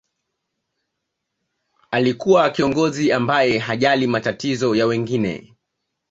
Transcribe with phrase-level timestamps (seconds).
[1.91, 5.55] alikuwa kiongozi ambaye hajali matatizo ya wengine